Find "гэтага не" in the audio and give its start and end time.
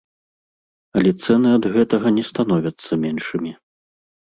1.77-2.23